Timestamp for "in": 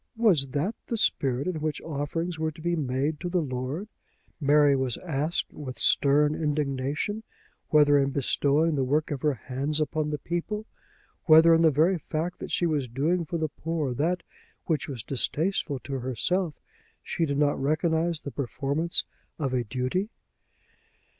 1.45-1.61, 7.99-8.09, 11.53-11.61